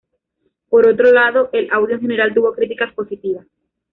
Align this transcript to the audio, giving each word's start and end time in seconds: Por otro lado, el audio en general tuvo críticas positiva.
Por 0.69 0.87
otro 0.87 1.11
lado, 1.13 1.51
el 1.53 1.69
audio 1.69 1.93
en 1.93 2.01
general 2.01 2.33
tuvo 2.33 2.53
críticas 2.55 2.91
positiva. 2.95 3.45